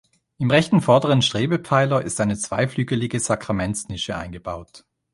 [0.39, 4.83] Im rechten vorderen Strebepfeiler ist eine zweiflügelige Sakramentsnische eingebaut.